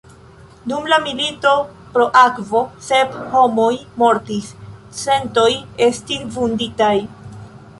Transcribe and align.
Dum 0.69 0.85
la 0.91 0.97
„milito 1.01 1.51
pro 1.97 2.05
akvo“ 2.21 2.61
sep 2.87 3.13
homoj 3.35 3.69
mortis, 4.05 4.49
centoj 5.03 5.49
estis 5.89 6.25
vunditaj. 6.39 6.95